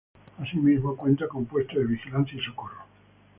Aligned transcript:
Así 0.39 0.57
mismo 0.57 0.95
cuenta 0.97 1.27
con 1.27 1.45
puesto 1.45 1.77
de 1.77 1.85
vigilancia 1.85 2.33
y 2.35 2.43
socorro. 2.43 2.85